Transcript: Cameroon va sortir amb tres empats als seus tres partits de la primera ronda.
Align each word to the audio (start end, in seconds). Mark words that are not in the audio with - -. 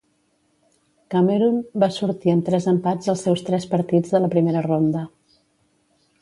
Cameroon 1.15 1.59
va 1.83 1.89
sortir 1.97 2.33
amb 2.35 2.45
tres 2.47 2.67
empats 2.73 3.11
als 3.15 3.21
seus 3.27 3.45
tres 3.51 3.69
partits 3.75 4.17
de 4.17 4.23
la 4.25 4.31
primera 4.37 4.65
ronda. 4.69 5.05